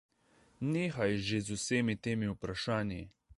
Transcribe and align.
Nehaj 0.71 1.11
že 1.27 1.37
z 1.45 1.49
vsemi 1.57 1.95
temi 2.03 2.27
vprašanji. 2.33 3.03